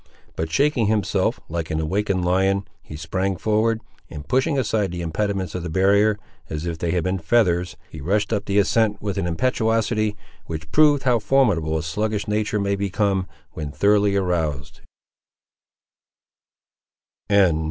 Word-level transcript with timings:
But 0.35 0.51
shaking 0.51 0.87
himself, 0.87 1.39
like 1.47 1.69
an 1.69 1.79
awakened 1.79 2.25
lion, 2.25 2.65
he 2.81 2.95
sprang 2.95 3.35
forward, 3.37 3.81
and 4.09 4.27
pushing 4.27 4.57
aside 4.57 4.89
the 4.91 5.03
impediments 5.03 5.53
of 5.53 5.61
the 5.61 5.69
barrier, 5.69 6.17
as 6.49 6.65
if 6.65 6.79
they 6.79 6.89
had 6.89 7.03
been 7.03 7.19
feathers, 7.19 7.77
he 7.87 8.01
rushed 8.01 8.33
up 8.33 8.45
the 8.45 8.57
ascent 8.57 8.99
with 8.99 9.19
an 9.19 9.27
impetuosity 9.27 10.17
which 10.47 10.71
proved 10.71 11.03
how 11.03 11.19
formidable 11.19 11.77
a 11.77 11.83
sluggish 11.83 12.27
nature 12.27 12.59
may 12.59 12.75
become, 12.75 13.27
when 13.51 13.69
thoroughly 13.71 14.15
aroused. 14.15 14.81